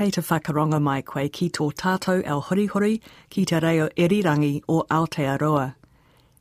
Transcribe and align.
Kei 0.00 0.08
te 0.08 0.22
whakaronga 0.22 0.80
mai 0.80 1.02
koe 1.02 1.28
ki 1.28 1.50
tō 1.50 1.66
tātou 1.74 2.26
ao 2.26 2.40
horihori 2.40 3.02
ki 3.28 3.42
te 3.44 3.58
reo 3.60 3.90
irirangi 3.98 4.62
o 4.66 4.82
Aotearoa. 4.84 5.74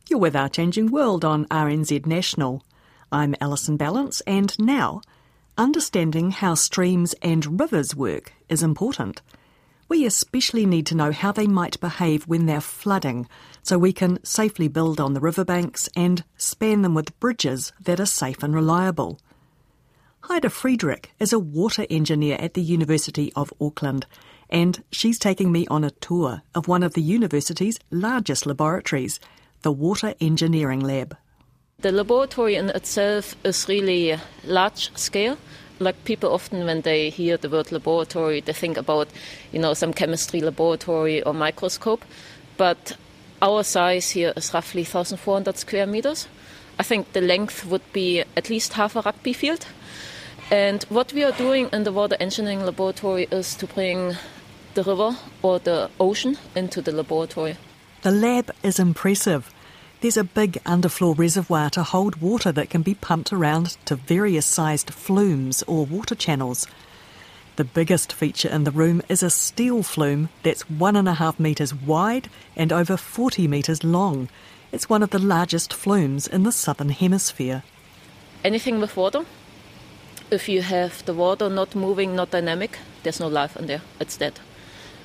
You're 0.08 0.18
with 0.18 0.34
Our 0.34 0.48
Changing 0.48 0.90
World 0.92 1.26
on 1.26 1.44
RNZ 1.48 2.06
National. 2.06 2.64
I'm 3.12 3.36
Alison 3.42 3.78
Ballance 3.78 4.22
and 4.26 4.58
now, 4.58 5.02
understanding 5.58 6.32
how 6.32 6.54
streams 6.54 7.14
and 7.22 7.60
rivers 7.60 7.94
work 7.94 8.32
is 8.48 8.64
important. 8.64 9.22
We 9.90 10.06
especially 10.06 10.66
need 10.66 10.86
to 10.86 10.96
know 10.96 11.12
how 11.12 11.34
they 11.34 11.46
might 11.46 11.82
behave 11.82 12.30
when 12.30 12.46
they're 12.46 12.62
flooding 12.62 13.28
so 13.62 13.78
we 13.78 13.92
can 13.92 14.24
safely 14.24 14.70
build 14.70 15.02
on 15.02 15.12
the 15.12 15.20
riverbanks 15.20 15.90
and 15.98 16.24
span 16.38 16.82
them 16.82 16.94
with 16.94 17.20
bridges 17.20 17.74
that 17.82 18.00
are 18.00 18.06
safe 18.06 18.42
and 18.42 18.56
reliable. 18.56 19.20
Heide 20.24 20.52
Friedrich 20.52 21.12
is 21.20 21.32
a 21.32 21.40
water 21.40 21.88
engineer 21.90 22.36
at 22.40 22.54
the 22.54 22.62
University 22.62 23.32
of 23.36 23.54
Auckland, 23.60 24.06
and 24.50 24.84
she's 24.92 25.18
taking 25.18 25.52
me 25.52 25.66
on 25.68 25.84
a 25.84 25.92
tour 25.92 26.42
of 26.54 26.68
one 26.68 26.84
of 26.84 26.94
the 26.94 27.02
university's 27.02 27.80
largest 27.90 28.46
laboratories, 28.46 29.20
the 29.62 29.72
Water 29.72 30.14
Engineering 30.20 30.82
Lab. 30.82 31.16
The 31.80 31.94
laboratory 31.94 32.56
in 32.56 32.70
itself 32.70 33.36
is 33.46 33.68
really 33.70 34.18
large 34.44 34.96
scale. 34.98 35.38
Like 35.80 36.04
people 36.04 36.34
often, 36.34 36.66
when 36.66 36.82
they 36.82 37.10
hear 37.10 37.38
the 37.38 37.50
word 37.50 37.72
laboratory, 37.72 38.42
they 38.42 38.54
think 38.54 38.76
about, 38.76 39.08
you 39.54 39.60
know, 39.60 39.74
some 39.74 39.94
chemistry 39.94 40.42
laboratory 40.42 41.24
or 41.24 41.34
microscope. 41.34 42.04
But 42.58 42.98
our 43.42 43.64
size 43.64 44.10
here 44.10 44.34
is 44.36 44.54
roughly 44.54 44.84
1,400 44.84 45.58
square 45.58 45.88
meters. 45.88 46.28
I 46.78 46.84
think 46.84 47.14
the 47.14 47.22
length 47.22 47.66
would 47.66 47.94
be 47.94 48.24
at 48.36 48.50
least 48.50 48.74
half 48.74 48.98
a 48.98 49.02
rugby 49.02 49.32
field. 49.32 49.66
And 50.52 50.84
what 50.90 51.14
we 51.14 51.24
are 51.24 51.32
doing 51.32 51.70
in 51.72 51.84
the 51.84 51.92
water 51.92 52.18
engineering 52.20 52.66
laboratory 52.66 53.28
is 53.30 53.54
to 53.56 53.68
bring 53.68 54.16
the 54.74 54.84
river 54.84 55.16
or 55.44 55.60
the 55.60 55.92
ocean 56.00 56.38
into 56.56 56.82
the 56.82 56.92
laboratory. 56.92 57.56
The 58.02 58.12
lab 58.12 58.52
is 58.64 58.80
impressive. 58.80 59.54
There's 60.02 60.18
a 60.18 60.24
big 60.24 60.54
underfloor 60.64 61.16
reservoir 61.16 61.70
to 61.72 61.84
hold 61.84 62.22
water 62.22 62.52
that 62.54 62.72
can 62.72 62.82
be 62.82 62.96
pumped 62.96 63.32
around 63.32 63.78
to 63.86 63.96
various 63.96 64.48
sized 64.48 64.92
flumes 64.92 65.62
or 65.68 65.86
water 65.86 66.16
channels. 66.16 66.66
The 67.58 67.64
biggest 67.66 68.12
feature 68.12 68.50
in 68.50 68.64
the 68.64 68.72
room 68.72 69.04
is 69.08 69.22
a 69.22 69.30
steel 69.30 69.84
flume 69.84 70.30
that's 70.42 70.68
one 70.70 70.96
and 70.96 71.08
a 71.08 71.16
half 71.16 71.40
metres 71.40 71.76
wide 71.76 72.30
and 72.56 72.72
over 72.74 72.98
40 72.98 73.48
metres 73.48 73.84
long. 73.84 74.30
It's 74.72 74.90
one 74.90 75.04
of 75.04 75.12
the 75.12 75.20
largest 75.20 75.74
flumes 75.74 76.26
in 76.26 76.44
the 76.44 76.52
southern 76.52 76.90
hemisphere. 76.90 77.64
Anything 78.44 78.80
with 78.80 78.96
water 78.96 79.26
if 80.32 80.48
you 80.50 80.62
have 80.62 81.04
the 81.06 81.14
water 81.14 81.50
not 81.50 81.76
moving, 81.76 82.16
not 82.16 82.32
dynamic, 82.32 82.80
there's 83.04 83.20
no 83.20 83.28
life 83.28 83.56
in 83.58 83.68
there. 83.68 83.82
It's 84.00 84.18
dead. 84.18 84.40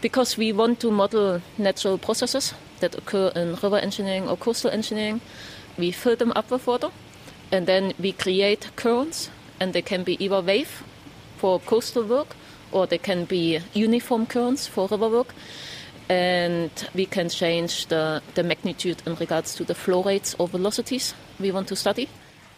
Because 0.00 0.36
we 0.36 0.52
want 0.52 0.80
to 0.80 0.90
model 0.90 1.40
natural 1.56 1.98
processes 1.98 2.54
that 2.80 2.94
occur 2.94 3.32
in 3.34 3.54
river 3.54 3.78
engineering 3.78 4.28
or 4.28 4.36
coastal 4.36 4.70
engineering, 4.70 5.20
we 5.78 5.90
fill 5.90 6.16
them 6.16 6.32
up 6.36 6.50
with 6.50 6.66
water 6.66 6.90
and 7.50 7.66
then 7.66 7.94
we 7.98 8.12
create 8.12 8.70
currents, 8.76 9.30
and 9.60 9.72
they 9.72 9.82
can 9.82 10.02
be 10.02 10.22
either 10.22 10.40
wave 10.40 10.82
for 11.36 11.60
coastal 11.60 12.04
work 12.04 12.34
or 12.72 12.86
they 12.86 12.98
can 12.98 13.24
be 13.24 13.60
uniform 13.72 14.26
currents 14.26 14.66
for 14.66 14.88
river 14.88 15.08
work. 15.08 15.34
And 16.08 16.70
we 16.94 17.06
can 17.06 17.28
change 17.28 17.86
the, 17.86 18.22
the 18.34 18.42
magnitude 18.42 19.02
in 19.06 19.14
regards 19.14 19.54
to 19.54 19.64
the 19.64 19.74
flow 19.74 20.02
rates 20.02 20.34
or 20.38 20.48
velocities 20.48 21.14
we 21.38 21.50
want 21.50 21.68
to 21.68 21.76
study. 21.76 22.08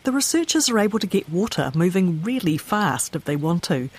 The 0.07 0.13
researchers 0.13 0.69
are 0.69 0.79
able 0.79 1.01
to 1.01 1.07
get 1.09 1.29
water 1.29 1.73
moving 1.75 2.23
really 2.23 2.57
fast 2.57 3.17
if 3.17 3.25
they 3.25 3.35
want 3.35 3.65
to. 3.65 3.91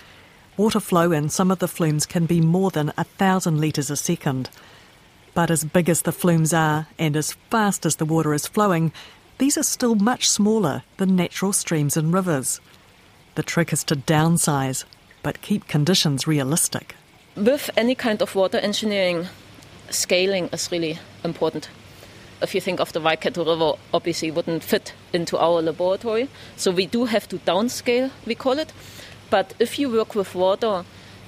Water 0.55 0.79
flow 0.79 1.11
in 1.11 1.27
some 1.27 1.51
of 1.51 1.59
the 1.59 1.67
flumes 1.67 2.05
can 2.05 2.25
be 2.25 2.39
more 2.39 2.71
than 2.71 2.93
a 2.97 3.03
thousand 3.03 3.59
litres 3.59 3.89
a 3.89 3.97
second. 3.97 4.49
But 5.33 5.51
as 5.51 5.65
big 5.65 5.89
as 5.89 6.03
the 6.03 6.13
flumes 6.13 6.53
are 6.53 6.87
and 6.97 7.17
as 7.17 7.33
fast 7.49 7.85
as 7.85 7.97
the 7.97 8.05
water 8.05 8.33
is 8.33 8.47
flowing, 8.47 8.93
these 9.37 9.57
are 9.57 9.63
still 9.63 9.95
much 9.95 10.29
smaller 10.29 10.83
than 10.95 11.17
natural 11.17 11.51
streams 11.51 11.97
and 11.97 12.13
rivers. 12.13 12.61
The 13.35 13.43
trick 13.43 13.73
is 13.73 13.83
to 13.83 13.97
downsize, 13.97 14.85
but 15.23 15.41
keep 15.41 15.67
conditions 15.67 16.25
realistic. 16.25 16.95
With 17.35 17.69
any 17.75 17.95
kind 17.95 18.21
of 18.21 18.33
water 18.33 18.59
engineering, 18.59 19.27
scaling 19.89 20.47
is 20.53 20.71
really 20.71 20.99
important 21.25 21.67
if 22.41 22.53
you 22.53 22.61
think 22.61 22.79
of 22.79 22.93
the 22.93 23.01
Waikato 23.01 23.43
River, 23.43 23.73
obviously 23.93 24.31
wouldn't 24.31 24.63
fit 24.63 24.93
into 25.13 25.37
our 25.37 25.61
laboratory. 25.61 26.29
So 26.55 26.71
we 26.71 26.85
do 26.85 27.05
have 27.05 27.27
to 27.29 27.37
downscale, 27.39 28.11
we 28.25 28.35
call 28.35 28.59
it. 28.59 28.71
But 29.29 29.53
if 29.59 29.79
you 29.79 29.89
work 29.89 30.15
with 30.15 30.35
water, 30.35 30.85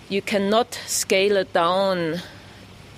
you 0.08 0.22
cannot 0.22 0.74
scale 0.86 1.38
it 1.38 1.54
down 1.54 2.22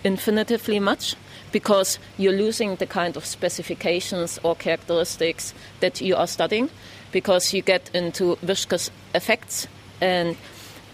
infinitively 0.04 0.80
much 0.80 1.16
because 1.52 2.00
you're 2.18 2.34
losing 2.34 2.76
the 2.78 2.86
kind 2.86 3.18
of 3.18 3.26
specifications 3.26 4.40
or 4.44 4.56
characteristics 4.56 5.54
that 5.80 6.02
you 6.02 6.16
are 6.16 6.28
studying 6.28 6.70
because 7.12 7.54
you 7.54 7.62
get 7.62 7.90
into 7.94 8.38
viscous 8.42 8.90
effects 9.14 9.68
and 10.00 10.38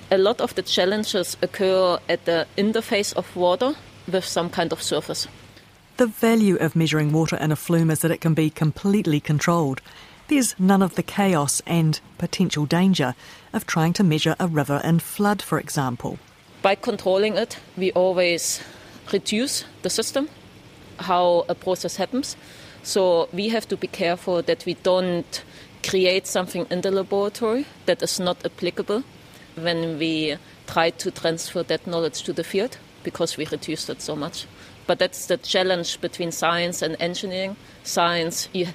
a 0.09 0.17
lot 0.17 0.41
of 0.41 0.55
the 0.55 0.61
challenges 0.61 1.37
occur 1.41 1.99
at 2.09 2.25
the 2.25 2.47
interface 2.57 3.15
of 3.15 3.35
water 3.35 3.75
with 4.11 4.25
some 4.25 4.49
kind 4.49 4.71
of 4.71 4.81
surface. 4.81 5.27
The 5.97 6.05
value 6.05 6.57
of 6.57 6.75
measuring 6.75 7.11
water 7.11 7.35
in 7.37 7.51
a 7.51 7.55
flume 7.55 7.89
is 7.89 8.01
that 8.01 8.11
it 8.11 8.21
can 8.21 8.35
be 8.35 8.51
completely 8.51 9.19
controlled. 9.19 9.81
There's 10.27 10.53
none 10.59 10.83
of 10.83 10.93
the 10.93 11.01
chaos 11.01 11.59
and 11.65 11.99
potential 12.19 12.67
danger 12.67 13.15
of 13.51 13.65
trying 13.65 13.93
to 13.93 14.03
measure 14.03 14.35
a 14.39 14.45
river 14.45 14.79
in 14.83 14.99
flood, 14.99 15.41
for 15.41 15.59
example. 15.59 16.19
By 16.61 16.75
controlling 16.75 17.35
it, 17.35 17.57
we 17.75 17.91
always 17.93 18.61
reduce 19.11 19.65
the 19.81 19.89
system, 19.89 20.29
how 20.99 21.45
a 21.49 21.55
process 21.55 21.95
happens. 21.95 22.37
So 22.83 23.27
we 23.33 23.49
have 23.49 23.67
to 23.69 23.75
be 23.75 23.87
careful 23.87 24.43
that 24.43 24.67
we 24.67 24.75
don't 24.75 25.43
create 25.81 26.27
something 26.27 26.67
in 26.69 26.81
the 26.81 26.91
laboratory 26.91 27.65
that 27.87 28.03
is 28.03 28.19
not 28.19 28.45
applicable 28.45 29.03
when 29.55 29.97
we 29.97 30.37
try 30.67 30.91
to 30.91 31.09
transfer 31.09 31.63
that 31.63 31.87
knowledge 31.87 32.21
to 32.21 32.33
the 32.33 32.43
field 32.43 32.77
because 33.01 33.35
we 33.35 33.47
reduced 33.47 33.89
it 33.89 33.99
so 33.99 34.15
much. 34.15 34.45
But 34.87 34.99
that's 34.99 35.25
the 35.27 35.37
challenge 35.37 36.01
between 36.01 36.31
science 36.31 36.81
and 36.81 36.95
engineering. 36.99 37.57
Science, 37.83 38.49
you 38.53 38.67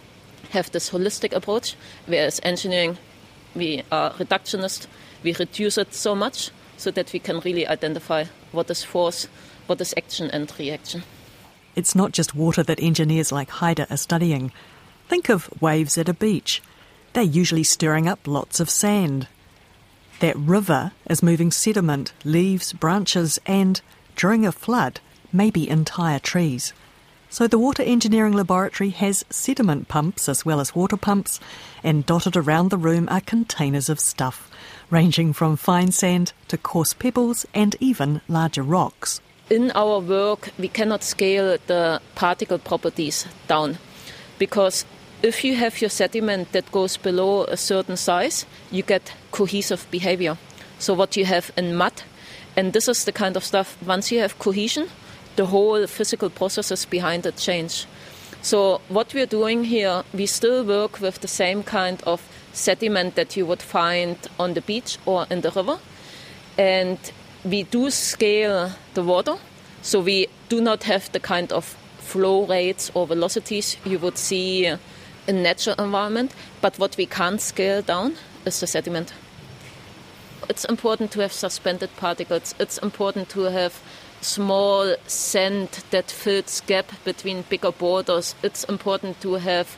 have 0.51 0.71
this 0.71 0.91
holistic 0.91 1.33
approach, 1.33 1.75
whereas 2.07 2.41
engineering, 2.43 2.99
we 3.55 3.83
are 3.91 4.13
reductionist. 4.13 4.87
We 5.23 5.35
reduce 5.35 5.79
it 5.79 5.95
so 5.95 6.15
much 6.15 6.51
so 6.77 6.91
that 6.91 7.13
we 7.13 7.19
can 7.19 7.41
really 7.41 7.67
identify 7.67 8.27
what 8.53 8.71
is 8.71 8.85
force, 8.85 9.27
what 9.67 9.81
is 9.81 9.95
action 9.97 10.31
and 10.31 10.53
reaction. 10.59 11.03
It's 11.75 11.95
not 11.95 12.13
just 12.13 12.35
water 12.35 12.63
that 12.63 12.83
engineers 12.83 13.33
like 13.33 13.49
Heide 13.49 13.87
are 13.89 13.97
studying. 13.97 14.53
Think 15.09 15.31
of 15.31 15.49
waves 15.63 15.97
at 15.97 16.09
a 16.09 16.15
beach. 16.15 16.63
They're 17.15 17.23
usually 17.23 17.65
stirring 17.65 18.09
up 18.09 18.27
lots 18.27 18.61
of 18.61 18.69
sand. 18.69 19.29
That 20.21 20.37
river 20.37 20.93
is 21.09 21.23
moving 21.23 21.51
sediment, 21.51 22.13
leaves, 22.25 22.73
branches, 22.73 23.39
and, 23.47 23.81
during 24.17 24.47
a 24.47 24.53
flood, 24.53 25.01
maybe 25.33 25.69
entire 25.69 26.19
trees. 26.19 26.73
So 27.33 27.49
the 27.49 27.59
Water 27.59 27.83
Engineering 27.83 28.35
Laboratory 28.35 28.91
has 28.91 29.25
sediment 29.31 29.89
pumps 29.89 30.29
as 30.29 30.45
well 30.45 30.61
as 30.61 30.75
water 30.75 30.99
pumps, 30.99 31.41
and 31.83 32.05
dotted 32.05 32.37
around 32.37 32.69
the 32.69 32.77
room 32.77 33.09
are 33.11 33.23
containers 33.23 33.89
of 33.89 33.99
stuff, 33.99 34.51
ranging 34.91 35.33
from 35.33 35.57
fine 35.57 35.93
sand 35.93 36.35
to 36.49 36.59
coarse 36.59 36.93
pebbles 36.93 37.47
and 37.55 37.75
even 37.81 38.21
larger 38.29 38.63
rocks. 38.63 39.23
In 39.49 39.73
our 39.75 39.99
work, 39.99 40.51
we 40.59 40.69
cannot 40.69 41.03
scale 41.03 41.57
the 41.67 42.03
particle 42.15 42.59
properties 42.59 43.27
down 43.49 43.79
because 44.39 44.85
if 45.23 45.45
you 45.45 45.57
have 45.57 45.81
your 45.81 45.91
sediment 45.91 46.53
that 46.53 46.71
goes 46.73 46.97
below 46.97 47.45
a 47.45 47.57
certain 47.57 47.97
size, 47.97 48.45
you 48.71 48.83
get 48.83 49.15
cohesive 49.31 49.87
behavior. 49.91 50.37
So, 50.79 50.95
what 50.95 51.17
you 51.17 51.25
have 51.25 51.51
in 51.57 51.77
mud, 51.77 52.03
and 52.57 52.73
this 52.73 52.89
is 52.89 53.05
the 53.05 53.13
kind 53.13 53.37
of 53.37 53.45
stuff, 53.45 53.79
once 53.87 54.11
you 54.13 54.19
have 54.21 54.39
cohesion, 54.39 54.89
the 55.37 55.47
whole 55.47 55.87
physical 55.87 56.31
processes 56.31 56.85
behind 56.85 57.27
it 57.27 57.37
change. 57.37 57.87
So 58.43 58.81
what 58.89 59.15
we're 59.15 59.27
doing 59.27 59.65
here, 59.65 60.03
we 60.13 60.27
still 60.27 60.65
work 60.65 61.01
with 61.01 61.21
the 61.21 61.29
same 61.29 61.63
kind 61.63 62.03
of 62.05 62.21
sediment 62.53 63.15
that 63.15 63.37
you 63.37 63.47
would 63.47 63.63
find 63.63 64.17
on 64.39 64.55
the 64.55 64.61
beach 64.61 64.99
or 65.07 65.27
in 65.31 65.43
the 65.43 65.51
river. 65.51 65.79
And 66.59 66.99
we 67.45 67.63
do 67.63 67.91
scale 67.91 68.73
the 68.95 69.03
water, 69.03 69.37
so 69.81 70.01
we 70.01 70.27
do 70.49 70.61
not 70.61 70.83
have 70.85 71.11
the 71.13 71.21
kind 71.21 71.53
of 71.53 71.77
flow 71.99 72.45
rates 72.45 72.91
or 72.95 73.07
velocities 73.07 73.77
you 73.85 73.99
would 74.01 74.19
see 74.19 74.67
in 74.67 75.43
natural 75.43 75.77
environment. 75.79 76.35
But 76.61 76.79
what 76.79 76.97
we 76.97 77.07
can't 77.07 77.41
scale 77.41 77.81
down 77.81 78.17
is 78.45 78.61
the 78.61 78.67
sediment. 78.67 79.13
It's 80.49 80.65
important 80.65 81.13
to 81.13 81.21
have 81.21 81.33
suspended 81.33 81.97
particles. 81.97 82.55
It's 82.59 82.79
important 82.79 83.29
to 83.31 83.43
have 83.43 83.81
small 84.23 84.95
sand 85.07 85.85
that 85.91 86.11
fills 86.11 86.63
gap 86.63 86.93
between 87.05 87.43
bigger 87.43 87.73
borders. 87.73 88.35
It's 88.43 88.65
important 88.65 89.21
to 89.21 89.35
have 89.35 89.77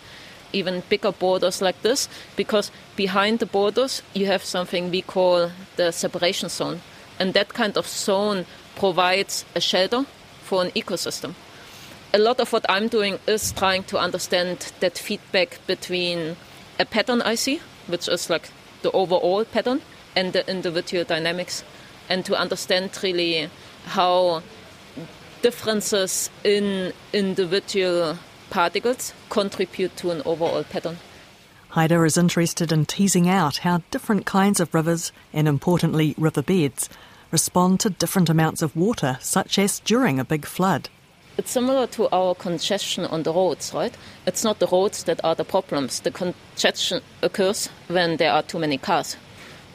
even 0.53 0.83
bigger 0.89 1.13
borders 1.13 1.61
like 1.61 1.83
this 1.83 2.09
because 2.37 2.71
behind 2.95 3.41
the 3.41 3.47
borders 3.47 4.03
you 4.13 4.27
have 4.27 4.45
something 4.45 4.91
we 4.91 5.03
call 5.03 5.51
the 5.77 5.91
separation 5.91 6.49
zone. 6.49 6.81
And 7.19 7.35
that 7.35 7.55
kind 7.55 7.77
of 7.77 7.87
zone 7.87 8.47
provides 8.77 9.45
a 9.55 9.61
shelter 9.61 10.05
for 10.43 10.63
an 10.63 10.71
ecosystem. 10.71 11.35
A 12.13 12.19
lot 12.19 12.39
of 12.39 12.53
what 12.53 12.65
I'm 12.69 12.89
doing 12.89 13.19
is 13.27 13.53
trying 13.53 13.83
to 13.85 13.99
understand 13.99 14.73
that 14.81 14.99
feedback 14.99 15.59
between 15.67 16.37
a 16.79 16.85
pattern 16.85 17.23
I 17.23 17.35
see, 17.35 17.61
which 17.87 18.09
is 18.09 18.31
like 18.31 18.51
the 18.83 18.91
overall 18.93 19.45
pattern, 19.45 19.81
and 20.15 20.33
the 20.33 20.49
individual 20.49 21.05
dynamics, 21.05 21.65
and 22.09 22.25
to 22.25 22.37
understand 22.37 22.97
really 23.03 23.51
how 23.85 24.43
differences 25.43 26.31
in 26.43 26.93
individual 27.13 28.19
particles 28.51 29.13
contribute 29.31 29.97
to 29.97 30.11
an 30.11 30.23
overall 30.25 30.65
pattern. 30.65 30.97
Heide 31.71 31.93
is 31.93 32.17
interested 32.17 32.71
in 32.71 32.87
teasing 32.87 33.29
out 33.29 33.59
how 33.59 33.83
different 33.91 34.27
kinds 34.27 34.61
of 34.61 34.73
rivers, 34.73 35.11
and 35.33 35.49
importantly 35.49 36.15
riverbeds, 36.17 36.89
respond 37.33 37.81
to 37.81 37.91
different 37.91 38.31
amounts 38.31 38.63
of 38.63 38.77
water, 38.77 39.19
such 39.21 39.59
as 39.59 39.81
during 39.81 40.21
a 40.21 40.25
big 40.25 40.47
flood. 40.47 40.89
It's 41.37 41.51
similar 41.51 41.89
to 41.89 42.09
our 42.15 42.37
congestion 42.37 43.05
on 43.07 43.25
the 43.25 43.33
roads, 43.33 43.75
right? 43.75 43.93
It's 44.25 44.45
not 44.45 44.61
the 44.61 44.69
roads 44.69 45.03
that 45.03 45.21
are 45.25 45.35
the 45.35 45.45
problems. 45.45 45.99
The 45.99 46.13
congestion 46.13 47.03
occurs 47.23 47.69
when 47.89 48.19
there 48.19 48.31
are 48.31 48.45
too 48.45 48.61
many 48.61 48.79
cars. 48.79 49.17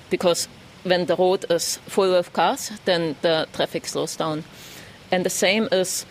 Because 0.09 0.47
when 0.83 1.05
the 1.05 1.15
road 1.15 1.45
is 1.49 1.77
full 1.87 2.13
of 2.15 2.33
cars, 2.33 2.71
then 2.85 3.15
the 3.21 3.47
traffic 3.53 3.85
slows 3.85 4.15
down. 4.15 4.43
And 5.11 5.25
the 5.25 5.29
same 5.29 5.67
is 5.71 6.05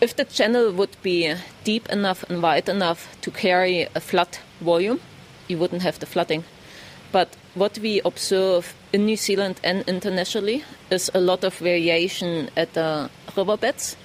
if 0.00 0.16
the 0.16 0.24
channel 0.24 0.72
would 0.72 0.96
be 1.02 1.34
deep 1.64 1.88
enough 1.88 2.24
and 2.30 2.42
wide 2.42 2.68
enough 2.68 3.16
to 3.22 3.30
carry 3.30 3.88
a 3.94 4.00
flood 4.00 4.38
volume, 4.60 5.00
you 5.48 5.58
wouldn't 5.58 5.82
have 5.82 5.98
the 5.98 6.06
flooding. 6.06 6.44
But 7.10 7.36
what 7.54 7.78
we 7.78 8.00
observe 8.04 8.74
in 8.92 9.06
New 9.06 9.16
Zealand 9.16 9.60
and 9.64 9.88
internationally 9.88 10.64
is 10.90 11.10
a 11.14 11.20
lot 11.20 11.44
of 11.44 11.58
variation 11.58 12.50
at 12.56 12.74
the 12.74 13.10
riverbeds. 13.36 13.96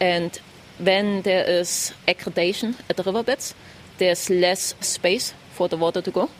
And 0.00 0.38
when 0.78 1.22
there 1.22 1.44
is 1.44 1.94
aggradation 2.06 2.76
at 2.90 2.96
the 2.96 3.02
riverbeds, 3.02 3.54
there's 3.98 4.28
less 4.28 4.74
space 4.80 5.34
for 5.52 5.68
the 5.68 5.76
water 5.76 6.02
to 6.02 6.10
go, 6.10 6.30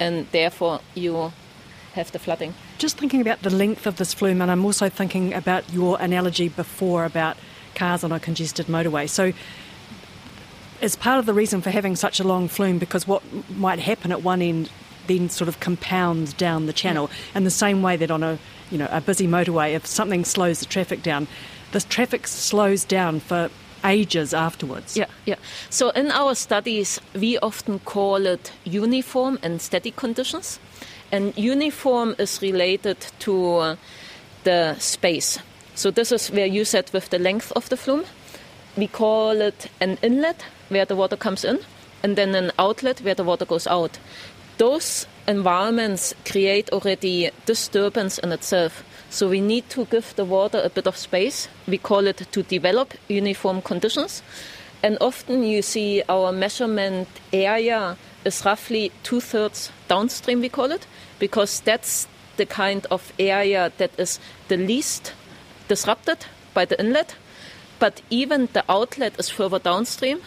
and 0.00 0.26
therefore 0.32 0.80
you 0.94 1.32
have 1.94 2.12
the 2.12 2.18
flooding. 2.18 2.54
Just 2.78 2.98
thinking 2.98 3.20
about 3.20 3.42
the 3.42 3.50
length 3.50 3.86
of 3.86 3.96
this 3.96 4.14
flume, 4.14 4.40
and 4.40 4.50
I'm 4.50 4.64
also 4.64 4.88
thinking 4.88 5.34
about 5.34 5.70
your 5.72 6.00
analogy 6.00 6.48
before 6.48 7.04
about 7.04 7.36
cars 7.74 8.04
on 8.04 8.12
a 8.12 8.20
congested 8.20 8.66
motorway. 8.66 9.08
So, 9.08 9.32
is 10.80 10.96
part 10.96 11.18
of 11.18 11.26
the 11.26 11.34
reason 11.34 11.62
for 11.62 11.70
having 11.70 11.94
such 11.94 12.18
a 12.18 12.24
long 12.24 12.48
flume 12.48 12.78
because 12.78 13.06
what 13.06 13.22
might 13.50 13.78
happen 13.78 14.10
at 14.10 14.22
one 14.22 14.42
end 14.42 14.68
then 15.06 15.28
sort 15.28 15.48
of 15.48 15.60
compounds 15.60 16.32
down 16.32 16.66
the 16.66 16.72
channel, 16.72 17.08
mm. 17.08 17.36
in 17.36 17.44
the 17.44 17.50
same 17.50 17.82
way 17.82 17.96
that 17.96 18.10
on 18.10 18.22
a 18.22 18.38
you 18.70 18.78
know 18.78 18.88
a 18.90 19.00
busy 19.00 19.26
motorway, 19.26 19.74
if 19.74 19.86
something 19.86 20.24
slows 20.24 20.60
the 20.60 20.66
traffic 20.66 21.02
down, 21.02 21.26
the 21.72 21.80
traffic 21.80 22.26
slows 22.26 22.84
down 22.84 23.20
for 23.20 23.50
ages 23.84 24.32
afterwards. 24.32 24.96
Yeah, 24.96 25.06
yeah. 25.26 25.36
So 25.70 25.90
in 25.90 26.10
our 26.10 26.34
studies, 26.34 27.00
we 27.14 27.38
often 27.38 27.80
call 27.80 28.26
it 28.26 28.52
uniform 28.64 29.38
and 29.42 29.60
static 29.60 29.96
conditions. 29.96 30.60
And 31.12 31.36
uniform 31.36 32.14
is 32.18 32.40
related 32.42 32.96
to 33.20 33.76
the 34.44 34.74
space. 34.78 35.38
So 35.74 35.90
this 35.90 36.10
is 36.10 36.30
where 36.30 36.46
you 36.46 36.64
said 36.64 36.90
with 36.92 37.10
the 37.10 37.18
length 37.18 37.52
of 37.54 37.68
the 37.68 37.76
flume. 37.76 38.04
We 38.76 38.86
call 38.86 39.40
it 39.42 39.70
an 39.80 39.98
inlet 40.02 40.44
where 40.70 40.86
the 40.86 40.96
water 40.96 41.16
comes 41.16 41.44
in, 41.44 41.58
and 42.02 42.16
then 42.16 42.34
an 42.34 42.50
outlet 42.58 43.02
where 43.02 43.14
the 43.14 43.24
water 43.24 43.44
goes 43.44 43.66
out. 43.66 43.98
Those 44.56 45.06
environments 45.28 46.14
create 46.24 46.70
already 46.70 47.30
disturbance 47.46 48.18
in 48.18 48.32
itself. 48.32 48.82
So 49.10 49.28
we 49.28 49.40
need 49.40 49.68
to 49.70 49.84
give 49.84 50.14
the 50.16 50.24
water 50.24 50.60
a 50.64 50.70
bit 50.70 50.86
of 50.86 50.96
space. 50.96 51.48
We 51.66 51.76
call 51.76 52.06
it 52.06 52.26
to 52.32 52.42
develop 52.42 52.94
uniform 53.08 53.60
conditions. 53.60 54.22
And 54.82 54.96
often 55.00 55.42
you 55.42 55.62
see 55.62 56.02
our 56.08 56.32
measurement 56.32 57.08
area 57.32 57.96
is 58.24 58.44
roughly 58.44 58.90
two 59.02 59.20
thirds 59.20 59.70
downstream, 59.88 60.40
we 60.40 60.48
call 60.48 60.70
it, 60.72 60.86
because 61.22 61.60
that's 61.60 62.08
the 62.36 62.44
kind 62.44 62.84
of 62.90 63.12
area 63.16 63.70
that 63.78 63.92
is 63.96 64.18
the 64.48 64.56
least 64.56 65.12
disrupted 65.68 66.26
by 66.52 66.64
the 66.64 66.76
inlet. 66.80 67.14
But 67.78 68.02
even 68.10 68.48
the 68.52 68.64
outlet 68.68 69.14
is 69.20 69.28
further 69.28 69.60
downstream. 69.60 70.20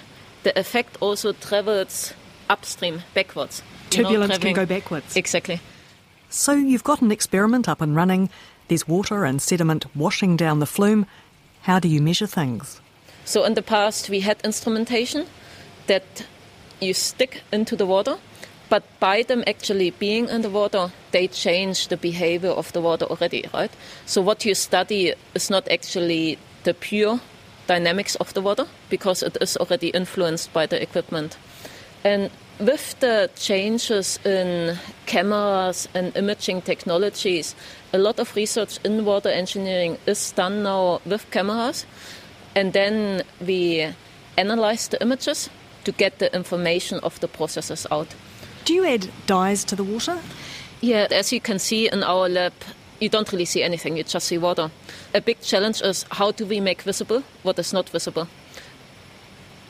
The 0.44 0.58
effect 0.58 0.96
also 1.02 1.34
travels 1.34 2.14
upstream, 2.50 3.02
backwards. 3.14 3.62
Turbulence 3.90 4.32
know, 4.32 4.40
can 4.40 4.54
go 4.54 4.66
backwards. 4.66 5.18
Exactly. 5.18 5.60
So 6.30 6.54
you've 6.54 6.86
got 6.86 7.02
an 7.02 7.12
experiment 7.12 7.68
up 7.68 7.82
and 7.82 7.94
running. 7.94 8.30
There's 8.70 8.88
water 8.88 9.26
and 9.26 9.42
sediment 9.42 9.86
washing 9.98 10.38
down 10.38 10.60
the 10.60 10.66
flume. 10.66 11.08
How 11.64 11.80
do 11.80 11.90
you 11.90 12.02
measure 12.02 12.28
things? 12.28 12.80
So 13.26 13.44
in 13.44 13.56
the 13.56 13.62
past, 13.62 14.10
we 14.10 14.22
had 14.22 14.38
instrumentation 14.46 15.26
that 15.88 16.26
you 16.80 16.94
stick 16.94 17.42
into 17.52 17.76
the 17.76 17.86
water, 17.86 18.16
but 18.76 18.84
by 19.00 19.24
them 19.24 19.42
actually 19.48 19.90
being 19.92 20.28
in 20.28 20.42
the 20.42 20.50
water, 20.50 20.92
they 21.12 21.30
change 21.30 21.88
the 21.88 21.96
behavior 21.96 22.50
of 22.50 22.74
the 22.74 22.82
water 22.82 23.06
already, 23.06 23.46
right? 23.54 23.72
So 24.06 24.22
what 24.22 24.44
you 24.44 24.54
study 24.54 25.14
is 25.34 25.50
not 25.50 25.72
actually 25.72 26.38
the 26.66 26.74
pure 26.74 27.22
dynamics 27.68 28.16
of 28.16 28.34
the 28.34 28.42
water 28.42 28.66
because 28.90 29.24
it 29.24 29.38
is 29.40 29.56
already 29.56 29.92
influenced 29.92 30.52
by 30.52 30.66
the 30.66 30.82
equipment. 30.82 31.38
And 32.04 32.30
with 32.60 33.00
the 33.00 33.30
changes 33.38 34.20
in 34.26 34.78
cameras 35.06 35.88
and 35.94 36.14
imaging 36.18 36.64
technologies, 36.64 37.56
a 37.94 37.98
lot 37.98 38.20
of 38.20 38.36
research 38.36 38.78
in 38.84 39.06
water 39.06 39.30
engineering 39.30 39.98
is 40.06 40.34
done 40.34 40.64
now 40.64 41.00
with 41.06 41.32
cameras. 41.32 41.86
And 42.56 42.74
then 42.74 43.24
we 43.40 43.88
analyze 44.38 44.90
the 44.90 45.02
images 45.02 45.50
to 45.86 45.94
get 45.94 46.20
the 46.20 46.36
information 46.36 47.00
of 47.04 47.18
the 47.22 47.30
processes 47.30 47.88
out. 47.90 48.14
Do 48.66 48.74
you 48.74 48.84
add 48.84 49.10
dyes 49.28 49.64
to 49.66 49.76
the 49.76 49.84
water? 49.84 50.18
Yeah, 50.82 51.06
as 51.12 51.32
you 51.32 51.40
can 51.40 51.60
see 51.60 51.88
in 51.88 52.02
our 52.02 52.28
lab, 52.28 52.54
you 53.00 53.10
don't 53.10 53.32
really 53.32 53.46
see 53.46 53.62
anything, 53.62 53.96
you 53.96 54.04
just 54.04 54.26
see 54.26 54.40
water. 54.40 54.72
A 55.14 55.22
big 55.22 55.40
challenge 55.42 55.84
is 55.84 56.04
how 56.10 56.32
do 56.32 56.48
we 56.48 56.60
make 56.60 56.82
visible 56.82 57.22
what 57.44 57.60
is 57.60 57.74
not 57.74 57.90
visible? 57.90 58.28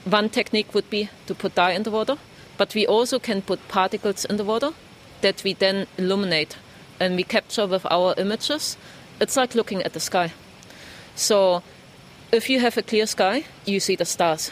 One 0.05 0.29
technique 0.29 0.73
would 0.73 0.89
be 0.89 1.09
to 1.27 1.35
put 1.35 1.55
dye 1.55 1.71
in 1.71 1.83
the 1.83 1.91
water, 1.91 2.17
but 2.57 2.73
we 2.73 2.87
also 2.87 3.19
can 3.19 3.41
put 3.41 3.67
particles 3.67 4.23
in 4.23 4.37
the 4.37 4.45
water 4.45 4.71
that 5.19 5.43
we 5.43 5.53
then 5.53 5.87
illuminate 5.97 6.55
and 6.97 7.17
we 7.17 7.23
capture 7.23 7.67
with 7.67 7.85
our 7.91 8.13
images. 8.17 8.77
It's 9.19 9.35
like 9.35 9.55
looking 9.55 9.83
at 9.83 9.91
the 9.91 9.99
sky. 9.99 10.31
So 11.15 11.63
if 12.31 12.49
you 12.49 12.61
have 12.61 12.77
a 12.77 12.81
clear 12.81 13.07
sky, 13.07 13.43
you 13.65 13.81
see 13.81 13.97
the 13.97 14.05
stars. 14.05 14.51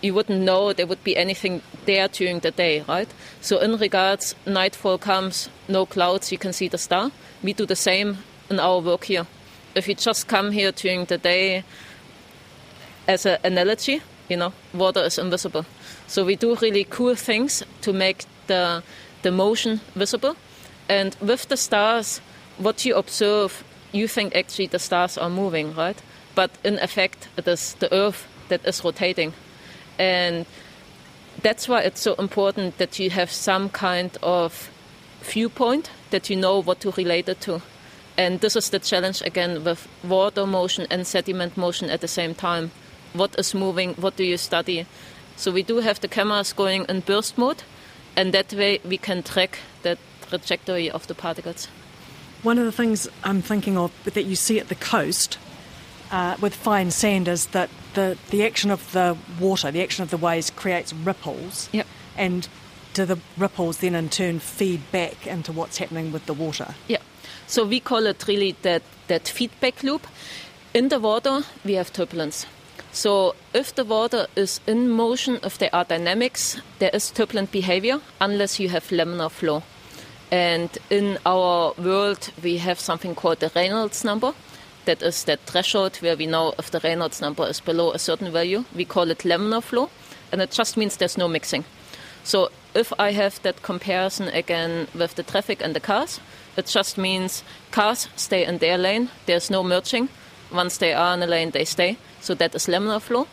You 0.00 0.14
wouldn't 0.14 0.42
know 0.42 0.72
there 0.72 0.86
would 0.86 1.02
be 1.02 1.16
anything 1.16 1.62
there 1.86 2.08
during 2.08 2.40
the 2.40 2.50
day, 2.50 2.84
right? 2.88 3.08
So 3.40 3.58
in 3.58 3.76
regards, 3.76 4.34
nightfall 4.46 4.98
comes, 4.98 5.48
no 5.68 5.86
clouds, 5.86 6.32
you 6.32 6.38
can 6.38 6.52
see 6.52 6.68
the 6.68 6.78
star. 6.78 7.10
We 7.42 7.52
do 7.52 7.66
the 7.66 7.76
same 7.76 8.18
in 8.48 8.60
our 8.60 8.80
work 8.80 9.04
here. 9.04 9.26
If 9.74 9.88
you 9.88 9.94
just 9.94 10.28
come 10.28 10.50
here 10.52 10.72
during 10.72 11.04
the 11.06 11.18
day, 11.18 11.64
as 13.06 13.26
an 13.26 13.38
analogy, 13.44 14.02
you 14.28 14.36
know, 14.36 14.52
water 14.72 15.00
is 15.00 15.18
invisible. 15.18 15.64
So 16.06 16.24
we 16.24 16.36
do 16.36 16.54
really 16.56 16.84
cool 16.84 17.14
things 17.14 17.62
to 17.82 17.92
make 17.92 18.24
the 18.46 18.82
the 19.22 19.30
motion 19.30 19.80
visible. 19.94 20.36
And 20.88 21.16
with 21.20 21.48
the 21.48 21.56
stars, 21.56 22.20
what 22.58 22.84
you 22.84 22.96
observe, 22.96 23.64
you 23.92 24.08
think 24.08 24.34
actually 24.34 24.68
the 24.68 24.78
stars 24.78 25.18
are 25.18 25.30
moving, 25.30 25.74
right? 25.74 26.02
But 26.34 26.50
in 26.64 26.78
effect, 26.78 27.28
it 27.36 27.46
is 27.46 27.74
the 27.74 27.92
Earth 27.92 28.26
that 28.48 28.64
is 28.66 28.84
rotating. 28.84 29.32
And 29.98 30.46
that's 31.42 31.68
why 31.68 31.82
it's 31.82 32.00
so 32.00 32.14
important 32.14 32.78
that 32.78 32.98
you 32.98 33.10
have 33.10 33.30
some 33.30 33.68
kind 33.68 34.16
of 34.22 34.70
viewpoint 35.22 35.90
that 36.10 36.30
you 36.30 36.36
know 36.36 36.60
what 36.60 36.80
to 36.80 36.90
relate 36.92 37.28
it 37.28 37.40
to. 37.42 37.62
And 38.16 38.40
this 38.40 38.56
is 38.56 38.70
the 38.70 38.78
challenge 38.78 39.22
again 39.22 39.64
with 39.64 39.88
water 40.04 40.46
motion 40.46 40.86
and 40.90 41.06
sediment 41.06 41.56
motion 41.56 41.88
at 41.90 42.00
the 42.00 42.08
same 42.08 42.34
time. 42.34 42.70
What 43.12 43.38
is 43.38 43.54
moving? 43.54 43.94
What 43.94 44.16
do 44.16 44.24
you 44.24 44.36
study? 44.36 44.86
So 45.36 45.50
we 45.50 45.62
do 45.62 45.78
have 45.78 46.00
the 46.00 46.08
cameras 46.08 46.52
going 46.52 46.84
in 46.88 47.00
burst 47.00 47.38
mode, 47.38 47.62
and 48.16 48.34
that 48.34 48.52
way 48.52 48.80
we 48.84 48.98
can 48.98 49.22
track 49.22 49.58
the 49.82 49.96
trajectory 50.28 50.90
of 50.90 51.06
the 51.06 51.14
particles. 51.14 51.68
One 52.42 52.58
of 52.58 52.64
the 52.64 52.72
things 52.72 53.08
I'm 53.24 53.42
thinking 53.42 53.76
of 53.76 53.92
that 54.04 54.24
you 54.24 54.36
see 54.36 54.60
at 54.60 54.68
the 54.68 54.74
coast 54.74 55.38
uh, 56.10 56.36
with 56.40 56.54
fine 56.54 56.90
sand 56.90 57.28
is 57.28 57.46
that 57.46 57.70
the, 57.94 58.16
the 58.30 58.44
action 58.44 58.70
of 58.70 58.92
the 58.92 59.16
water, 59.38 59.70
the 59.70 59.82
action 59.82 60.02
of 60.02 60.10
the 60.10 60.16
waves 60.16 60.50
creates 60.50 60.92
ripples. 60.92 61.68
Yep. 61.72 61.86
And 62.16 62.48
do 62.94 63.04
the 63.04 63.18
ripples 63.36 63.78
then 63.78 63.94
in 63.94 64.08
turn 64.08 64.40
feed 64.40 64.80
back 64.90 65.26
into 65.26 65.52
what's 65.52 65.78
happening 65.78 66.12
with 66.12 66.26
the 66.26 66.34
water? 66.34 66.74
Yeah. 66.88 66.98
So 67.46 67.64
we 67.64 67.80
call 67.80 68.06
it 68.06 68.24
really 68.26 68.56
that, 68.62 68.82
that 69.08 69.28
feedback 69.28 69.82
loop. 69.82 70.06
In 70.72 70.88
the 70.88 71.00
water, 71.00 71.42
we 71.64 71.74
have 71.74 71.92
turbulence. 71.92 72.46
So 72.92 73.34
if 73.54 73.74
the 73.74 73.84
water 73.84 74.26
is 74.36 74.60
in 74.66 74.88
motion, 74.88 75.38
if 75.42 75.58
there 75.58 75.70
are 75.72 75.84
dynamics, 75.84 76.60
there 76.78 76.90
is 76.92 77.10
turbulent 77.10 77.52
behavior 77.52 78.00
unless 78.20 78.58
you 78.58 78.68
have 78.68 78.88
laminar 78.88 79.30
flow. 79.30 79.62
And 80.30 80.70
in 80.90 81.18
our 81.26 81.74
world, 81.76 82.30
we 82.42 82.58
have 82.58 82.78
something 82.78 83.14
called 83.14 83.40
the 83.40 83.50
Reynolds 83.54 84.04
number. 84.04 84.32
That 84.90 85.02
is 85.02 85.22
that 85.26 85.46
threshold 85.46 85.98
where 85.98 86.16
we 86.16 86.26
know 86.26 86.52
if 86.58 86.72
the 86.72 86.80
Reynolds 86.80 87.20
number 87.20 87.46
is 87.46 87.60
below 87.60 87.92
a 87.92 87.98
certain 88.00 88.32
value. 88.32 88.64
We 88.74 88.84
call 88.84 89.08
it 89.12 89.18
laminar 89.18 89.62
flow, 89.62 89.88
and 90.32 90.42
it 90.42 90.50
just 90.50 90.76
means 90.76 90.96
there's 90.96 91.16
no 91.16 91.28
mixing. 91.28 91.64
So 92.24 92.50
if 92.74 92.92
I 92.98 93.12
have 93.12 93.40
that 93.42 93.62
comparison 93.62 94.26
again 94.30 94.88
with 94.92 95.14
the 95.14 95.22
traffic 95.22 95.62
and 95.62 95.76
the 95.76 95.80
cars, 95.80 96.18
it 96.56 96.66
just 96.66 96.98
means 96.98 97.44
cars 97.70 98.08
stay 98.16 98.44
in 98.44 98.58
their 98.58 98.76
lane, 98.76 99.10
there's 99.26 99.48
no 99.48 99.62
merging. 99.62 100.08
Once 100.52 100.78
they 100.78 100.92
are 100.92 101.14
in 101.14 101.22
a 101.22 101.26
lane, 101.28 101.50
they 101.50 101.64
stay. 101.64 101.96
So 102.20 102.34
that 102.34 102.56
is 102.56 102.66
laminar 102.66 103.00
flow. 103.00 103.28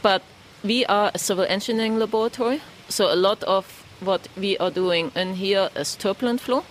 But 0.00 0.22
we 0.64 0.86
are 0.86 1.10
a 1.12 1.18
civil 1.18 1.44
engineering 1.44 1.98
laboratory, 1.98 2.62
so 2.88 3.12
a 3.12 3.16
lot 3.16 3.42
of 3.42 3.84
what 4.00 4.28
we 4.34 4.56
are 4.56 4.70
doing 4.70 5.12
in 5.14 5.34
here 5.34 5.68
is 5.76 5.94
turbulent 5.94 6.40
flow. 6.40 6.64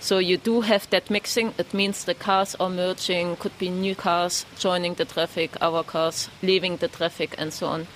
So 0.00 0.18
you 0.18 0.36
do 0.36 0.60
have 0.60 0.88
that 0.90 1.10
mixing. 1.10 1.54
It 1.58 1.74
means 1.74 2.04
the 2.04 2.14
cars 2.14 2.54
are 2.60 2.70
merging, 2.70 3.36
could 3.36 3.58
be 3.58 3.68
new 3.68 3.94
cars 3.94 4.46
joining 4.58 4.94
the 4.94 5.04
traffic, 5.04 5.56
our 5.60 5.82
cars 5.82 6.28
leaving 6.42 6.76
the 6.76 6.88
traffic, 6.88 7.34
and 7.36 7.52
so 7.52 7.66
on. 7.66 7.86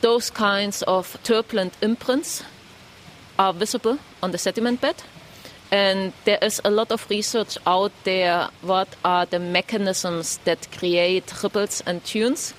Those 0.00 0.30
kinds 0.30 0.82
of 0.82 1.16
turbulent 1.22 1.74
imprints 1.80 2.42
are 3.38 3.52
visible 3.52 3.98
on 4.22 4.32
the 4.32 4.38
sediment 4.38 4.80
bed. 4.80 4.96
And 5.70 6.12
there 6.24 6.38
is 6.40 6.60
a 6.64 6.70
lot 6.70 6.90
of 6.90 7.08
research 7.10 7.58
out 7.66 7.92
there 8.04 8.48
what 8.62 8.88
are 9.04 9.26
the 9.26 9.38
mechanisms 9.38 10.38
that 10.44 10.70
create 10.72 11.32
ripples 11.42 11.82
and 11.86 12.02
dunes. 12.02 12.54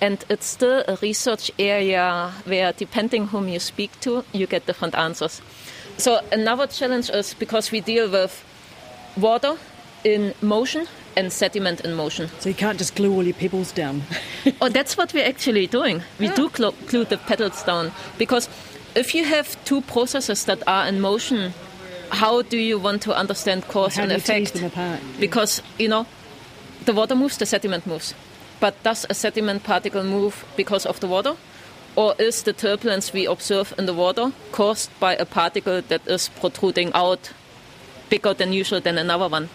And 0.00 0.24
it's 0.28 0.46
still 0.46 0.84
a 0.86 0.96
research 1.02 1.50
area 1.58 2.32
where, 2.44 2.72
depending 2.72 3.28
whom 3.28 3.48
you 3.48 3.60
speak 3.60 3.98
to, 4.00 4.24
you 4.32 4.46
get 4.46 4.66
different 4.66 4.94
answers. 4.94 5.42
So, 5.98 6.20
another 6.32 6.66
challenge 6.66 7.10
is 7.10 7.34
because 7.34 7.70
we 7.70 7.80
deal 7.80 8.10
with 8.10 8.44
water 9.16 9.56
in 10.04 10.34
motion 10.40 10.86
and 11.16 11.32
sediment 11.32 11.80
in 11.80 11.94
motion. 11.94 12.30
So, 12.38 12.48
you 12.48 12.54
can't 12.54 12.78
just 12.78 12.94
glue 12.94 13.12
all 13.12 13.24
your 13.24 13.34
pebbles 13.34 13.72
down. 13.72 14.02
oh, 14.60 14.68
that's 14.68 14.96
what 14.96 15.12
we're 15.12 15.26
actually 15.26 15.66
doing. 15.66 16.02
We 16.18 16.28
do 16.28 16.50
ah. 16.62 16.72
glue 16.86 17.04
the 17.04 17.18
petals 17.18 17.62
down 17.62 17.92
because 18.18 18.48
if 18.94 19.14
you 19.14 19.24
have 19.24 19.62
two 19.64 19.82
processes 19.82 20.44
that 20.46 20.62
are 20.66 20.86
in 20.86 21.00
motion, 21.00 21.52
how 22.10 22.42
do 22.42 22.56
you 22.56 22.78
want 22.78 23.02
to 23.02 23.14
understand 23.14 23.66
cause 23.68 23.96
how 23.96 24.02
and 24.02 24.10
do 24.10 24.14
you 24.14 24.42
effect? 24.42 24.62
apart? 24.62 25.00
Because, 25.18 25.62
you 25.78 25.88
know, 25.88 26.06
the 26.84 26.92
water 26.92 27.14
moves, 27.14 27.36
the 27.36 27.46
sediment 27.46 27.86
moves. 27.86 28.14
But 28.58 28.82
does 28.82 29.06
a 29.08 29.14
sediment 29.14 29.64
particle 29.64 30.04
move 30.04 30.44
because 30.56 30.86
of 30.86 31.00
the 31.00 31.06
water? 31.06 31.36
Or 31.96 32.14
is 32.18 32.42
the 32.44 32.52
turbulence 32.52 33.12
we 33.12 33.26
observe 33.26 33.74
in 33.78 33.86
the 33.86 33.94
water 33.94 34.32
caused 34.52 34.90
by 35.00 35.16
a 35.16 35.24
particle 35.24 35.82
that 35.82 36.06
is 36.06 36.28
protruding 36.40 36.92
out 36.94 37.32
bigger 38.08 38.34
than 38.34 38.52
usual 38.52 38.80
than 38.80 38.98
another 38.98 39.28
one? 39.28 39.48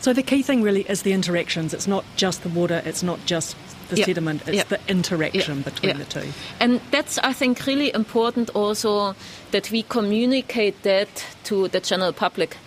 So 0.00 0.12
the 0.12 0.22
key 0.22 0.42
thing 0.42 0.62
really 0.62 0.82
is 0.82 1.02
the 1.02 1.12
interactions. 1.12 1.72
It's 1.72 1.86
not 1.86 2.04
just 2.16 2.42
the 2.42 2.50
water, 2.50 2.82
it's 2.84 3.02
not 3.02 3.24
just 3.24 3.56
the 3.88 3.96
sediment, 3.96 4.46
it's 4.46 4.68
the 4.68 4.80
interaction 4.86 5.62
between 5.62 5.98
the 5.98 6.04
two. 6.04 6.32
And 6.60 6.80
that's, 6.90 7.18
I 7.18 7.32
think, 7.32 7.64
really 7.66 7.92
important 7.94 8.50
also 8.50 9.14
that 9.50 9.70
we 9.70 9.82
communicate 9.82 10.82
that 10.82 11.24
to 11.44 11.68
the 11.68 11.80
general 11.80 12.12
public. 12.12 12.58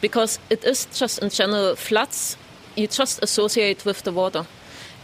Because 0.00 0.38
it 0.48 0.64
is 0.64 0.86
just 0.86 1.20
in 1.20 1.30
general 1.30 1.76
floods, 1.76 2.36
you 2.74 2.86
just 2.86 3.22
associate 3.22 3.84
with 3.84 4.02
the 4.02 4.12
water. 4.12 4.46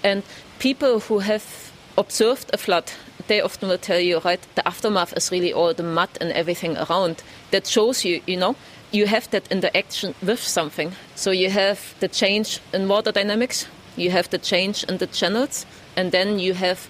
And 0.02 0.22
people 0.58 1.00
who 1.00 1.20
have 1.20 1.72
observed 1.96 2.50
a 2.52 2.56
flood, 2.56 2.90
they 3.28 3.40
often 3.40 3.68
will 3.68 3.78
tell 3.78 4.00
you, 4.00 4.18
right, 4.20 4.40
the 4.54 4.66
aftermath 4.66 5.12
is 5.16 5.30
really 5.30 5.52
all 5.52 5.74
the 5.74 5.82
mud 5.82 6.10
and 6.20 6.32
everything 6.32 6.76
around. 6.76 7.22
That 7.50 7.66
shows 7.66 8.04
you, 8.04 8.20
you 8.26 8.36
know, 8.36 8.56
you 8.92 9.06
have 9.06 9.30
that 9.30 9.50
interaction 9.50 10.14
with 10.22 10.42
something. 10.42 10.92
So 11.14 11.30
you 11.30 11.50
have 11.50 11.94
the 12.00 12.08
change 12.08 12.60
in 12.72 12.88
water 12.88 13.12
dynamics, 13.12 13.66
you 13.96 14.10
have 14.10 14.30
the 14.30 14.38
change 14.38 14.84
in 14.84 14.98
the 14.98 15.06
channels, 15.06 15.66
and 15.96 16.12
then 16.12 16.38
you 16.38 16.54
have 16.54 16.88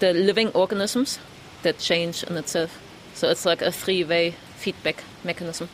the 0.00 0.12
living 0.12 0.48
organisms 0.52 1.18
that 1.62 1.78
change 1.78 2.22
in 2.24 2.36
itself. 2.36 2.78
So 3.14 3.28
it's 3.28 3.44
like 3.44 3.62
a 3.62 3.72
three 3.72 4.04
way 4.04 4.34
feedback 4.56 5.02
mechanism. 5.24 5.68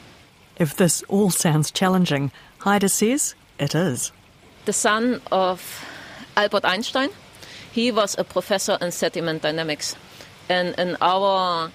If 0.57 0.77
this 0.77 1.03
all 1.09 1.31
sounds 1.31 1.71
challenging, 1.71 2.31
Heide 2.59 2.91
says 2.91 3.35
it 3.59 3.75
is. 3.75 4.13
The 4.65 4.73
son 4.73 5.21
of 5.31 5.85
Albert 6.37 6.65
Einstein, 6.65 7.11
he 7.73 7.91
was 7.91 8.17
a 8.19 8.25
professor 8.25 8.79
in 8.81 8.93
sediment 8.93 9.43
dynamics. 9.43 9.97
And 10.49 10.75
in 10.79 10.97
our 11.01 11.71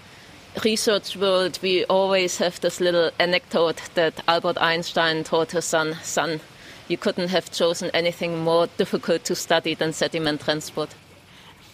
research 0.64 1.16
world, 1.16 1.60
we 1.62 1.86
always 1.86 2.38
have 2.38 2.60
this 2.60 2.80
little 2.80 3.12
anecdote 3.20 3.82
that 3.96 4.24
Albert 4.28 4.58
Einstein 4.62 5.24
told 5.24 5.52
his 5.52 5.66
son, 5.66 5.96
Son, 6.04 6.40
you 6.88 6.98
couldn't 6.98 7.30
have 7.30 7.52
chosen 7.52 7.90
anything 7.94 8.40
more 8.40 8.68
difficult 8.78 9.24
to 9.26 9.36
study 9.36 9.76
than 9.76 9.94
sediment 9.94 10.42
transport. 10.42 10.96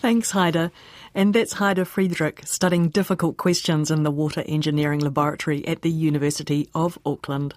Thanks, 0.02 0.32
Heide. 0.32 0.72
And 1.16 1.34
that's 1.34 1.54
Heide 1.54 1.88
Friedrich 1.88 2.42
studying 2.46 2.90
difficult 2.90 3.38
questions 3.38 3.90
in 3.90 4.04
the 4.04 4.12
Water 4.12 4.44
Engineering 4.46 5.00
Laboratory 5.00 5.66
at 5.68 5.82
the 5.82 5.90
University 5.90 6.68
of 6.75 7.00
Auckland. 7.06 7.54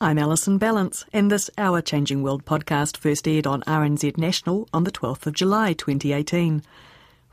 I'm 0.00 0.18
Alison 0.18 0.58
Ballance, 0.58 1.04
and 1.12 1.30
this 1.30 1.50
Our 1.58 1.82
Changing 1.82 2.22
World 2.22 2.44
podcast 2.44 2.96
first 2.96 3.26
aired 3.28 3.46
on 3.46 3.62
RNZ 3.62 4.16
National 4.16 4.68
on 4.72 4.84
the 4.84 4.92
12th 4.92 5.26
of 5.26 5.34
July 5.34 5.72
2018. 5.72 6.62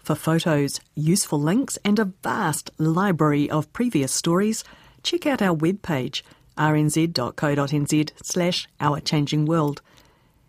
For 0.03 0.15
photos, 0.15 0.79
useful 0.95 1.39
links, 1.39 1.77
and 1.85 1.99
a 1.99 2.11
vast 2.23 2.71
library 2.77 3.49
of 3.49 3.71
previous 3.73 4.11
stories, 4.11 4.63
check 5.03 5.25
out 5.25 5.41
our 5.41 5.55
webpage 5.55 6.23
rnz.co.nz 6.57 8.11
slash 8.21 8.67
Our 8.79 8.99
Changing 8.99 9.45
World. 9.45 9.81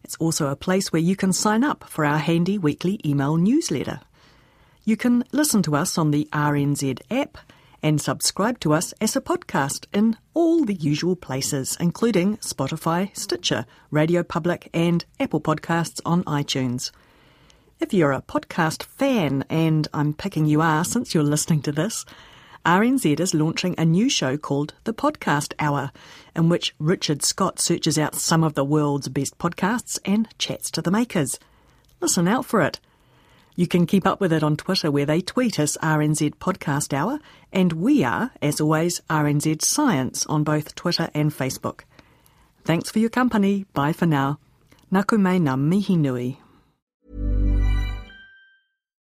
It's 0.03 0.17
also 0.17 0.49
a 0.49 0.57
place 0.57 0.93
where 0.93 1.03
you 1.03 1.15
can 1.15 1.33
sign 1.33 1.63
up 1.63 1.85
for 1.89 2.05
our 2.05 2.19
handy 2.19 2.59
weekly 2.59 3.01
email 3.05 3.37
newsletter. 3.37 4.01
You 4.85 4.97
can 4.97 5.25
listen 5.31 5.63
to 5.65 5.77
us 5.77 5.97
on 5.97 6.11
the 6.11 6.29
RNZ 6.33 7.01
app 7.11 7.39
and 7.83 8.01
subscribe 8.01 8.59
to 8.61 8.73
us 8.73 8.93
as 9.01 9.15
a 9.15 9.21
podcast 9.21 9.87
in 9.95 10.17
all 10.35 10.65
the 10.65 10.75
usual 10.75 11.17
places, 11.17 11.77
including 11.79 12.39
Spotify, 12.39 13.17
Stitcher, 13.17 13.67
RadioPublic, 13.93 14.69
and 14.75 15.05
Apple 15.19 15.41
Podcasts 15.41 16.01
on 16.05 16.25
iTunes. 16.25 16.91
If 17.81 17.95
you're 17.95 18.13
a 18.13 18.21
podcast 18.21 18.83
fan, 18.83 19.43
and 19.49 19.89
I'm 19.95 20.13
picking 20.13 20.45
you 20.45 20.61
are 20.61 20.85
since 20.85 21.15
you're 21.15 21.23
listening 21.25 21.63
to 21.63 21.73
this, 21.73 22.05
RNZ 22.67 23.19
is 23.19 23.33
launching 23.33 23.75
a 23.79 23.87
new 23.87 24.11
show 24.11 24.37
called 24.37 24.75
The 24.85 24.93
Podcast 24.93 25.55
Hour, 25.59 25.91
in 26.37 26.51
which 26.51 26.75
Richard 26.79 27.23
Scott 27.23 27.59
searches 27.59 27.99
out 27.99 28.15
some 28.15 28.45
of 28.45 28.53
the 28.53 28.67
world's 28.67 29.09
best 29.09 29.39
podcasts 29.39 29.99
and 30.05 30.29
chats 30.37 30.71
to 30.73 30.83
the 30.83 30.91
makers. 30.91 31.39
Listen 32.03 32.29
out 32.29 32.45
for 32.45 32.61
it. 32.61 32.81
You 33.57 33.67
can 33.67 33.87
keep 33.87 34.07
up 34.07 34.21
with 34.21 34.33
it 34.35 34.43
on 34.43 34.59
Twitter, 34.59 34.91
where 34.91 35.07
they 35.07 35.23
tweet 35.23 35.59
us 35.59 35.79
RNZ 35.83 36.35
Podcast 36.35 36.93
Hour, 36.93 37.19
and 37.51 37.73
we 37.73 38.05
are, 38.05 38.31
as 38.43 38.61
always, 38.61 39.01
RNZ 39.09 39.63
Science 39.63 40.27
on 40.27 40.45
both 40.45 40.75
Twitter 40.75 41.09
and 41.15 41.33
Facebook. 41.33 41.81
Thanks 42.63 42.91
for 42.91 42.99
your 42.99 43.11
company. 43.11 43.65
Bye 43.73 43.95
for 43.95 44.07
now. 44.07 44.39
Naku 44.91 45.17
me 45.17 45.39
na 45.39 45.57
mihi 45.57 45.97
nui. 45.97 46.41